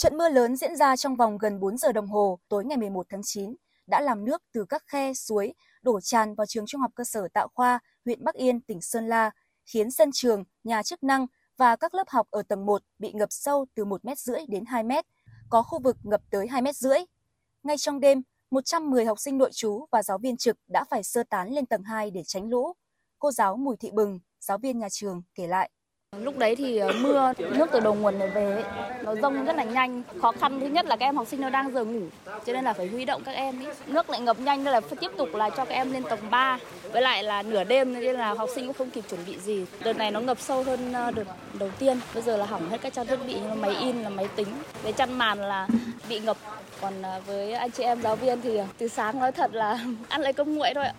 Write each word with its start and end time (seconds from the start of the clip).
Trận 0.00 0.18
mưa 0.18 0.28
lớn 0.28 0.56
diễn 0.56 0.76
ra 0.76 0.96
trong 0.96 1.16
vòng 1.16 1.38
gần 1.38 1.60
4 1.60 1.78
giờ 1.78 1.92
đồng 1.92 2.06
hồ 2.06 2.38
tối 2.48 2.64
ngày 2.64 2.78
11 2.78 3.06
tháng 3.08 3.20
9 3.24 3.54
đã 3.86 4.00
làm 4.00 4.24
nước 4.24 4.42
từ 4.52 4.64
các 4.68 4.82
khe, 4.86 5.14
suối 5.14 5.54
đổ 5.82 6.00
tràn 6.00 6.34
vào 6.34 6.46
trường 6.46 6.66
trung 6.66 6.80
học 6.80 6.90
cơ 6.94 7.04
sở 7.04 7.28
Tạo 7.32 7.48
Khoa, 7.54 7.78
huyện 8.04 8.24
Bắc 8.24 8.34
Yên, 8.34 8.60
tỉnh 8.60 8.80
Sơn 8.80 9.08
La, 9.08 9.30
khiến 9.66 9.90
sân 9.90 10.10
trường, 10.12 10.44
nhà 10.64 10.82
chức 10.82 11.02
năng 11.02 11.26
và 11.56 11.76
các 11.76 11.94
lớp 11.94 12.08
học 12.08 12.26
ở 12.30 12.42
tầng 12.42 12.66
1 12.66 12.82
bị 12.98 13.12
ngập 13.12 13.28
sâu 13.32 13.66
từ 13.74 13.84
1 13.84 14.04
mét 14.04 14.18
rưỡi 14.18 14.40
đến 14.48 14.64
2 14.64 14.82
mét, 14.82 15.04
có 15.50 15.62
khu 15.62 15.78
vực 15.78 15.96
ngập 16.02 16.20
tới 16.30 16.46
2 16.48 16.62
mét 16.62 16.76
rưỡi. 16.76 16.98
Ngay 17.62 17.78
trong 17.78 18.00
đêm, 18.00 18.22
110 18.50 19.04
học 19.04 19.20
sinh 19.20 19.38
nội 19.38 19.50
trú 19.52 19.86
và 19.90 20.02
giáo 20.02 20.18
viên 20.18 20.36
trực 20.36 20.56
đã 20.68 20.84
phải 20.84 21.02
sơ 21.02 21.22
tán 21.30 21.50
lên 21.50 21.66
tầng 21.66 21.82
2 21.82 22.10
để 22.10 22.22
tránh 22.26 22.48
lũ. 22.48 22.72
Cô 23.18 23.30
giáo 23.30 23.56
Mùi 23.56 23.76
Thị 23.76 23.90
Bừng, 23.92 24.20
giáo 24.40 24.58
viên 24.58 24.78
nhà 24.78 24.88
trường, 24.88 25.22
kể 25.34 25.46
lại. 25.46 25.70
Lúc 26.18 26.38
đấy 26.38 26.56
thì 26.56 26.76
ờ, 26.76 26.92
mưa, 27.00 27.32
nước 27.38 27.66
từ 27.72 27.80
đầu 27.80 27.94
nguồn 27.94 28.18
này 28.18 28.28
về, 28.28 28.64
nó 29.02 29.14
rông 29.14 29.44
rất 29.44 29.56
là 29.56 29.64
nhanh. 29.64 30.02
Khó 30.20 30.32
khăn 30.32 30.60
thứ 30.60 30.66
nhất 30.66 30.86
là 30.86 30.96
các 30.96 31.06
em 31.06 31.16
học 31.16 31.26
sinh 31.26 31.40
nó 31.40 31.50
đang 31.50 31.74
giờ 31.74 31.84
ngủ, 31.84 32.02
cho 32.46 32.52
nên 32.52 32.64
là 32.64 32.72
phải 32.72 32.86
huy 32.86 33.04
động 33.04 33.22
các 33.24 33.32
em. 33.32 33.60
Ý. 33.60 33.66
Nước 33.86 34.10
lại 34.10 34.20
ngập 34.20 34.40
nhanh 34.40 34.64
nên 34.64 34.72
là 34.72 34.80
phải 34.80 34.98
tiếp 35.00 35.10
tục 35.16 35.28
là 35.34 35.50
cho 35.50 35.64
các 35.64 35.74
em 35.74 35.92
lên 35.92 36.02
tầng 36.02 36.30
3. 36.30 36.58
Với 36.92 37.02
lại 37.02 37.22
là 37.22 37.42
nửa 37.42 37.64
đêm 37.64 37.92
nên 37.92 38.14
là 38.14 38.34
học 38.34 38.48
sinh 38.54 38.66
cũng 38.66 38.76
không 38.76 38.90
kịp 38.90 39.04
chuẩn 39.10 39.20
bị 39.26 39.38
gì. 39.38 39.66
Đợt 39.84 39.92
này 39.92 40.10
nó 40.10 40.20
ngập 40.20 40.40
sâu 40.40 40.62
hơn 40.62 40.92
ờ, 40.92 41.10
đợt 41.10 41.24
đầu 41.58 41.70
tiên. 41.78 42.00
Bây 42.14 42.22
giờ 42.22 42.36
là 42.36 42.46
hỏng 42.46 42.70
hết 42.70 42.78
các 42.80 42.92
trang 42.92 43.06
thiết 43.06 43.18
bị 43.26 43.34
như 43.34 43.54
máy 43.54 43.76
in, 43.80 44.02
là 44.02 44.08
máy 44.08 44.28
tính. 44.36 44.48
Với 44.82 44.92
chăn 44.92 45.18
màn 45.18 45.38
là 45.38 45.68
bị 46.08 46.20
ngập. 46.20 46.36
Còn 46.80 47.02
ờ, 47.02 47.20
với 47.26 47.52
anh 47.52 47.70
chị 47.70 47.82
em 47.82 48.02
giáo 48.02 48.16
viên 48.16 48.40
thì 48.40 48.58
từ 48.78 48.88
sáng 48.88 49.18
nói 49.18 49.32
thật 49.32 49.54
là 49.54 49.78
ăn 50.08 50.20
lấy 50.20 50.32
cơm 50.32 50.54
nguội 50.54 50.70
thôi 50.74 50.84
ạ. 50.84 50.94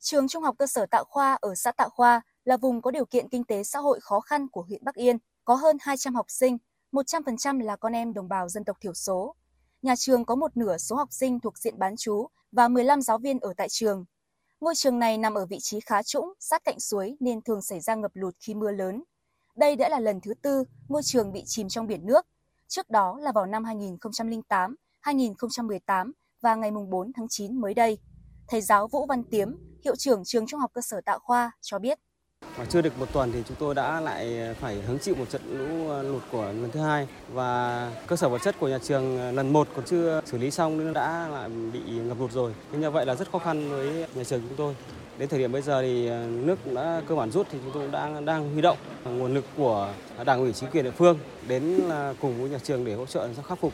Trường 0.00 0.28
Trung 0.28 0.42
học 0.42 0.54
cơ 0.58 0.66
sở 0.66 0.86
Tạ 0.86 1.02
Khoa 1.08 1.38
ở 1.40 1.54
xã 1.54 1.72
Tạ 1.72 1.88
Khoa 1.88 2.20
là 2.44 2.56
vùng 2.56 2.82
có 2.82 2.90
điều 2.90 3.04
kiện 3.04 3.28
kinh 3.28 3.44
tế 3.44 3.62
xã 3.64 3.78
hội 3.78 4.00
khó 4.00 4.20
khăn 4.20 4.48
của 4.48 4.62
huyện 4.62 4.84
Bắc 4.84 4.94
Yên, 4.94 5.18
có 5.44 5.54
hơn 5.54 5.76
200 5.80 6.14
học 6.14 6.26
sinh, 6.28 6.58
100% 6.92 7.60
là 7.60 7.76
con 7.76 7.92
em 7.92 8.12
đồng 8.12 8.28
bào 8.28 8.48
dân 8.48 8.64
tộc 8.64 8.76
thiểu 8.80 8.94
số. 8.94 9.34
Nhà 9.82 9.96
trường 9.96 10.24
có 10.24 10.34
một 10.34 10.56
nửa 10.56 10.78
số 10.78 10.96
học 10.96 11.08
sinh 11.12 11.40
thuộc 11.40 11.58
diện 11.58 11.78
bán 11.78 11.96
trú 11.96 12.26
và 12.52 12.68
15 12.68 13.02
giáo 13.02 13.18
viên 13.18 13.40
ở 13.40 13.54
tại 13.56 13.68
trường. 13.70 14.04
Ngôi 14.60 14.74
trường 14.74 14.98
này 14.98 15.18
nằm 15.18 15.34
ở 15.34 15.46
vị 15.46 15.58
trí 15.60 15.80
khá 15.80 16.02
trũng, 16.02 16.32
sát 16.40 16.64
cạnh 16.64 16.80
suối 16.80 17.16
nên 17.20 17.42
thường 17.42 17.62
xảy 17.62 17.80
ra 17.80 17.94
ngập 17.94 18.10
lụt 18.14 18.34
khi 18.40 18.54
mưa 18.54 18.70
lớn. 18.70 19.02
Đây 19.56 19.76
đã 19.76 19.88
là 19.88 20.00
lần 20.00 20.20
thứ 20.20 20.34
tư 20.42 20.64
ngôi 20.88 21.02
trường 21.02 21.32
bị 21.32 21.42
chìm 21.46 21.68
trong 21.68 21.86
biển 21.86 22.06
nước. 22.06 22.26
Trước 22.68 22.90
đó 22.90 23.18
là 23.20 23.32
vào 23.32 23.46
năm 23.46 23.64
2008, 23.64 24.76
2018 25.00 26.12
và 26.40 26.54
ngày 26.54 26.70
4 26.70 27.12
tháng 27.12 27.26
9 27.28 27.60
mới 27.60 27.74
đây. 27.74 27.98
Thầy 28.48 28.60
giáo 28.60 28.88
Vũ 28.88 29.06
Văn 29.06 29.24
Tiếm, 29.24 29.56
hiệu 29.84 29.96
trưởng 29.96 30.24
trường 30.24 30.46
Trung 30.46 30.60
học 30.60 30.70
cơ 30.74 30.80
sở 30.80 31.00
Tạo 31.00 31.18
Khoa 31.18 31.52
cho 31.60 31.78
biết. 31.78 31.98
Và 32.56 32.64
chưa 32.64 32.82
được 32.82 32.98
một 32.98 33.06
tuần 33.12 33.32
thì 33.32 33.42
chúng 33.48 33.56
tôi 33.60 33.74
đã 33.74 34.00
lại 34.00 34.54
phải 34.60 34.82
hứng 34.82 34.98
chịu 34.98 35.14
một 35.14 35.30
trận 35.30 35.42
lũ 35.58 35.88
ờ, 35.88 36.02
lụt 36.02 36.22
của 36.32 36.44
lần 36.44 36.70
thứ 36.72 36.80
hai 36.80 37.08
và 37.32 37.90
cơ 38.06 38.16
sở 38.16 38.28
vật 38.28 38.38
chất 38.44 38.54
của 38.60 38.68
nhà 38.68 38.78
trường 38.78 39.18
ờ, 39.18 39.32
lần 39.32 39.52
một 39.52 39.68
còn 39.76 39.84
chưa 39.84 40.20
xử 40.26 40.38
lý 40.38 40.50
xong 40.50 40.78
nên 40.78 40.92
đã 40.92 41.28
lại 41.28 41.48
bị 41.48 41.80
ngập 41.80 42.20
lụt 42.20 42.32
rồi. 42.32 42.54
Thế 42.72 42.78
như 42.78 42.90
vậy 42.90 43.06
là 43.06 43.14
rất 43.14 43.30
khó 43.32 43.38
khăn 43.38 43.70
với 43.70 44.06
nhà 44.14 44.24
trường 44.24 44.40
chúng 44.40 44.56
tôi. 44.56 44.76
Đến 45.18 45.28
thời 45.28 45.38
điểm 45.38 45.52
bây 45.52 45.62
giờ 45.62 45.82
thì 45.82 46.06
ờ, 46.06 46.26
nước 46.26 46.72
đã 46.74 47.02
cơ 47.08 47.14
bản 47.14 47.30
rút 47.30 47.46
thì 47.50 47.58
chúng 47.62 47.72
tôi 47.74 47.88
đang 47.88 48.24
đang 48.24 48.52
huy 48.52 48.62
động 48.62 48.78
nguồn 49.04 49.34
lực 49.34 49.44
của 49.56 49.94
đảng 50.24 50.40
ủy 50.40 50.52
chính 50.52 50.70
quyền 50.70 50.84
địa 50.84 50.90
phương 50.90 51.18
đến 51.48 51.80
cùng 52.20 52.40
với 52.40 52.50
nhà 52.50 52.58
trường 52.58 52.84
để 52.84 52.94
hỗ 52.94 53.06
trợ 53.06 53.28
cho 53.36 53.42
khắc 53.42 53.58
phục. 53.58 53.72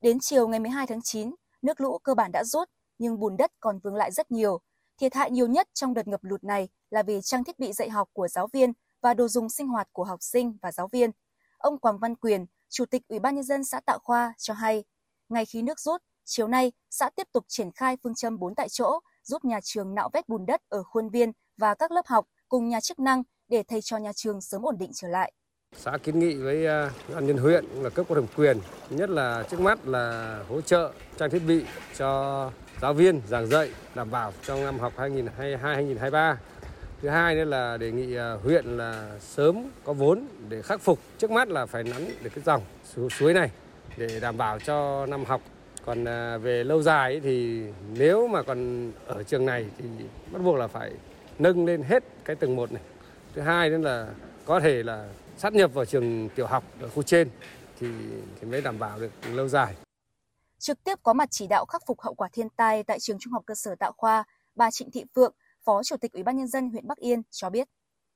Đến 0.00 0.18
chiều 0.20 0.48
ngày 0.48 0.60
12 0.60 0.86
tháng 0.86 1.02
9, 1.02 1.34
nước 1.62 1.80
lũ 1.80 1.98
cơ 1.98 2.14
bản 2.14 2.32
đã 2.32 2.44
rút 2.44 2.68
nhưng 2.98 3.20
bùn 3.20 3.36
đất 3.36 3.50
còn 3.60 3.78
vương 3.78 3.94
lại 3.94 4.12
rất 4.12 4.30
nhiều. 4.30 4.60
Thiệt 5.00 5.14
hại 5.14 5.30
nhiều 5.30 5.46
nhất 5.46 5.68
trong 5.74 5.94
đợt 5.94 6.08
ngập 6.08 6.24
lụt 6.24 6.44
này 6.44 6.68
là 6.92 7.02
về 7.02 7.20
trang 7.20 7.44
thiết 7.44 7.58
bị 7.58 7.72
dạy 7.72 7.90
học 7.90 8.08
của 8.12 8.28
giáo 8.28 8.48
viên 8.52 8.72
và 9.02 9.14
đồ 9.14 9.28
dùng 9.28 9.48
sinh 9.48 9.68
hoạt 9.68 9.88
của 9.92 10.04
học 10.04 10.22
sinh 10.22 10.56
và 10.62 10.72
giáo 10.72 10.88
viên. 10.92 11.10
Ông 11.58 11.78
Quảng 11.78 11.98
Văn 11.98 12.16
Quyền, 12.16 12.46
Chủ 12.68 12.84
tịch 12.84 13.02
Ủy 13.08 13.18
ban 13.18 13.34
nhân 13.34 13.44
dân 13.44 13.64
xã 13.64 13.80
Tạo 13.80 13.98
Khoa 13.98 14.34
cho 14.38 14.54
hay, 14.54 14.84
ngay 15.28 15.46
khi 15.46 15.62
nước 15.62 15.80
rút, 15.80 16.02
chiều 16.24 16.48
nay 16.48 16.72
xã 16.90 17.10
tiếp 17.16 17.26
tục 17.32 17.44
triển 17.48 17.70
khai 17.72 17.96
phương 18.02 18.14
châm 18.14 18.38
4 18.38 18.54
tại 18.54 18.68
chỗ, 18.68 19.00
giúp 19.22 19.44
nhà 19.44 19.60
trường 19.62 19.94
nạo 19.94 20.10
vét 20.12 20.28
bùn 20.28 20.46
đất 20.46 20.60
ở 20.68 20.82
khuôn 20.82 21.08
viên 21.08 21.32
và 21.56 21.74
các 21.74 21.92
lớp 21.92 22.06
học 22.06 22.26
cùng 22.48 22.68
nhà 22.68 22.80
chức 22.80 22.98
năng 22.98 23.22
để 23.48 23.62
thầy 23.62 23.80
cho 23.82 23.96
nhà 23.96 24.12
trường 24.12 24.40
sớm 24.40 24.62
ổn 24.62 24.78
định 24.78 24.90
trở 24.94 25.08
lại. 25.08 25.32
Xã 25.76 25.98
kiến 26.02 26.18
nghị 26.18 26.34
với 26.34 26.66
à, 26.66 26.90
an 27.14 27.26
nhân 27.26 27.38
huyện 27.38 27.64
là 27.64 27.90
cấp 27.90 28.06
có 28.08 28.14
thẩm 28.14 28.26
quyền, 28.36 28.58
nhất 28.90 29.10
là 29.10 29.44
trước 29.50 29.60
mắt 29.60 29.86
là 29.86 30.38
hỗ 30.48 30.60
trợ 30.60 30.92
trang 31.18 31.30
thiết 31.30 31.42
bị 31.46 31.64
cho 31.96 32.50
giáo 32.82 32.94
viên 32.94 33.20
giảng 33.28 33.46
dạy 33.46 33.70
đảm 33.94 34.10
bảo 34.10 34.32
trong 34.42 34.64
năm 34.64 34.78
học 34.78 34.92
2022-2023. 34.96 36.36
Thứ 37.02 37.08
hai 37.08 37.34
nữa 37.34 37.44
là 37.44 37.76
đề 37.76 37.90
nghị 37.92 38.16
à, 38.16 38.32
huyện 38.32 38.64
là 38.64 39.18
sớm 39.20 39.70
có 39.84 39.92
vốn 39.92 40.26
để 40.48 40.62
khắc 40.62 40.80
phục. 40.80 40.98
Trước 41.18 41.30
mắt 41.30 41.48
là 41.48 41.66
phải 41.66 41.84
nắn 41.84 42.08
được 42.22 42.30
cái 42.34 42.44
dòng 42.44 42.62
suối 43.10 43.34
này 43.34 43.50
để 43.96 44.20
đảm 44.20 44.36
bảo 44.36 44.58
cho 44.58 45.06
năm 45.06 45.24
học. 45.24 45.40
Còn 45.84 46.04
à, 46.04 46.38
về 46.38 46.64
lâu 46.64 46.82
dài 46.82 47.20
thì 47.20 47.62
nếu 47.92 48.28
mà 48.28 48.42
còn 48.42 48.92
ở 49.06 49.22
trường 49.22 49.46
này 49.46 49.66
thì 49.78 49.84
bắt 50.32 50.42
buộc 50.42 50.56
là 50.56 50.66
phải 50.66 50.92
nâng 51.38 51.66
lên 51.66 51.82
hết 51.82 52.04
cái 52.24 52.36
tầng 52.36 52.56
một 52.56 52.72
này. 52.72 52.82
Thứ 53.34 53.42
hai 53.42 53.70
nữa 53.70 53.78
là 53.78 54.08
có 54.44 54.60
thể 54.60 54.82
là 54.82 55.08
sát 55.38 55.52
nhập 55.52 55.74
vào 55.74 55.84
trường 55.84 56.28
tiểu 56.28 56.46
học 56.46 56.64
ở 56.80 56.88
khu 56.88 57.02
trên 57.02 57.28
thì, 57.80 57.86
thì 58.40 58.46
mới 58.46 58.60
đảm 58.60 58.78
bảo 58.78 58.98
được 58.98 59.10
lâu 59.32 59.48
dài. 59.48 59.74
Trực 60.58 60.84
tiếp 60.84 60.98
có 61.02 61.12
mặt 61.12 61.28
chỉ 61.30 61.46
đạo 61.46 61.64
khắc 61.66 61.82
phục 61.86 62.00
hậu 62.00 62.14
quả 62.14 62.28
thiên 62.32 62.48
tai 62.56 62.82
tại 62.82 63.00
trường 63.00 63.18
Trung 63.20 63.32
học 63.32 63.42
cơ 63.46 63.54
sở 63.54 63.74
Tạo 63.74 63.92
Khoa, 63.96 64.24
bà 64.54 64.70
Trịnh 64.70 64.90
Thị 64.90 65.04
Phượng, 65.14 65.32
Phó 65.64 65.82
Chủ 65.82 65.96
tịch 65.96 66.12
Ủy 66.12 66.22
ban 66.22 66.36
nhân 66.36 66.48
dân 66.48 66.70
huyện 66.70 66.86
Bắc 66.88 66.98
Yên 66.98 67.22
cho 67.30 67.50
biết. 67.50 67.68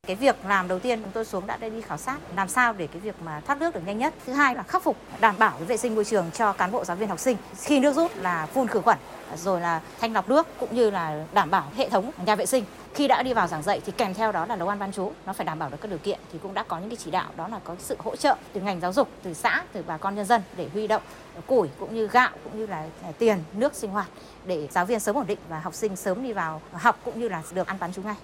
Cái 0.07 0.17
việc 0.17 0.37
làm 0.49 0.69
đầu 0.69 0.79
tiên 0.79 1.03
chúng 1.03 1.13
tôi 1.13 1.25
xuống 1.25 1.47
đã 1.47 1.57
đi 1.57 1.81
khảo 1.81 1.99
sát 1.99 2.19
làm 2.37 2.49
sao 2.49 2.73
để 2.73 2.87
cái 2.87 3.01
việc 3.01 3.15
mà 3.25 3.41
thoát 3.41 3.59
nước 3.59 3.75
được 3.75 3.81
nhanh 3.87 3.99
nhất. 3.99 4.15
Thứ 4.27 4.33
hai 4.33 4.55
là 4.55 4.63
khắc 4.63 4.83
phục 4.83 4.97
đảm 5.21 5.35
bảo 5.39 5.59
vệ 5.59 5.77
sinh 5.77 5.95
môi 5.95 6.05
trường 6.05 6.31
cho 6.31 6.53
cán 6.53 6.73
bộ 6.73 6.85
giáo 6.85 6.97
viên 6.97 7.09
học 7.09 7.19
sinh. 7.19 7.37
Khi 7.63 7.81
nước 7.81 7.97
rút 7.97 8.17
là 8.17 8.47
phun 8.47 8.69
khử 8.69 8.81
khuẩn 8.81 8.99
rồi 9.37 9.61
là 9.61 9.81
thanh 10.01 10.13
lọc 10.13 10.29
nước 10.29 10.47
cũng 10.61 10.75
như 10.75 10.91
là 10.91 11.25
đảm 11.33 11.51
bảo 11.51 11.71
hệ 11.77 11.89
thống 11.89 12.11
nhà 12.27 12.35
vệ 12.35 12.47
sinh. 12.47 12.65
Khi 12.95 13.09
đã 13.09 13.23
đi 13.23 13.35
vào 13.35 13.47
giảng 13.47 13.63
dạy 13.63 13.81
thì 13.87 13.93
kèm 13.93 14.15
theo 14.15 14.33
đó 14.33 14.47
là 14.47 14.57
nấu 14.57 14.69
ăn 14.69 14.79
bán 14.79 14.93
chú, 14.93 15.13
nó 15.27 15.33
phải 15.33 15.47
đảm 15.47 15.59
bảo 15.59 15.71
được 15.71 15.77
các 15.81 15.89
điều 15.89 15.99
kiện 15.99 16.19
thì 16.33 16.39
cũng 16.43 16.55
đã 16.55 16.63
có 16.63 16.79
những 16.79 16.91
cái 16.91 16.97
chỉ 16.97 17.11
đạo 17.11 17.31
đó 17.37 17.49
là 17.49 17.59
có 17.65 17.75
sự 17.79 17.97
hỗ 17.99 18.17
trợ 18.17 18.37
từ 18.53 18.61
ngành 18.61 18.81
giáo 18.81 18.93
dục, 18.93 19.09
từ 19.23 19.35
xã, 19.35 19.63
từ 19.73 19.83
bà 19.87 19.97
con 19.97 20.15
nhân 20.15 20.27
dân 20.27 20.43
để 20.57 20.69
huy 20.73 20.87
động 20.87 21.03
củi 21.47 21.69
cũng 21.79 21.95
như 21.95 22.07
gạo 22.07 22.31
cũng 22.45 22.59
như 22.59 22.67
là 22.67 22.87
tiền, 23.19 23.39
nước 23.53 23.75
sinh 23.75 23.91
hoạt 23.91 24.07
để 24.47 24.69
giáo 24.71 24.87
viên 24.87 25.01
sớm 25.01 25.17
ổn 25.17 25.27
định 25.27 25.39
và 25.49 25.61
học 25.61 25.75
sinh 25.75 25.97
sớm 25.97 26.23
đi 26.23 26.33
vào 26.33 26.61
học 26.73 26.99
cũng 27.05 27.21
như 27.21 27.29
là 27.29 27.43
được 27.53 27.67
ăn 27.67 27.77
bán 27.81 27.93
chú 27.93 28.03
ngay. 28.03 28.17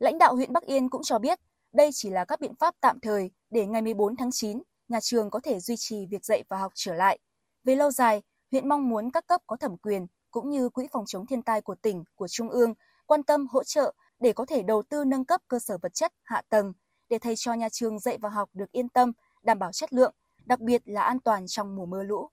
Lãnh 0.00 0.18
đạo 0.18 0.34
huyện 0.34 0.52
Bắc 0.52 0.62
Yên 0.62 0.88
cũng 0.88 1.02
cho 1.02 1.18
biết 1.18 1.38
đây 1.72 1.90
chỉ 1.92 2.10
là 2.10 2.24
các 2.24 2.40
biện 2.40 2.54
pháp 2.54 2.74
tạm 2.80 3.00
thời 3.00 3.30
để 3.50 3.66
ngày 3.66 3.82
14 3.82 4.16
tháng 4.16 4.30
9, 4.30 4.62
nhà 4.88 5.00
trường 5.00 5.30
có 5.30 5.40
thể 5.40 5.60
duy 5.60 5.74
trì 5.78 6.06
việc 6.06 6.24
dạy 6.24 6.44
và 6.48 6.58
học 6.58 6.72
trở 6.74 6.94
lại. 6.94 7.18
Về 7.64 7.76
lâu 7.76 7.90
dài, 7.90 8.22
huyện 8.50 8.68
mong 8.68 8.88
muốn 8.88 9.10
các 9.10 9.26
cấp 9.26 9.40
có 9.46 9.56
thẩm 9.56 9.76
quyền 9.76 10.06
cũng 10.30 10.50
như 10.50 10.68
Quỹ 10.68 10.86
phòng 10.92 11.04
chống 11.06 11.26
thiên 11.26 11.42
tai 11.42 11.60
của 11.60 11.74
tỉnh, 11.74 12.04
của 12.14 12.28
Trung 12.28 12.48
ương 12.48 12.74
quan 13.06 13.22
tâm 13.22 13.46
hỗ 13.50 13.64
trợ 13.64 13.94
để 14.20 14.32
có 14.32 14.46
thể 14.46 14.62
đầu 14.62 14.82
tư 14.88 15.04
nâng 15.04 15.24
cấp 15.24 15.40
cơ 15.48 15.58
sở 15.58 15.78
vật 15.82 15.94
chất, 15.94 16.12
hạ 16.22 16.42
tầng 16.48 16.72
để 17.08 17.18
thầy 17.18 17.36
cho 17.36 17.54
nhà 17.54 17.68
trường 17.68 17.98
dạy 17.98 18.18
và 18.20 18.28
học 18.28 18.50
được 18.52 18.72
yên 18.72 18.88
tâm, 18.88 19.12
đảm 19.42 19.58
bảo 19.58 19.72
chất 19.72 19.92
lượng, 19.92 20.14
đặc 20.44 20.60
biệt 20.60 20.82
là 20.84 21.02
an 21.02 21.20
toàn 21.20 21.46
trong 21.46 21.76
mùa 21.76 21.86
mưa 21.86 22.02
lũ. 22.02 22.30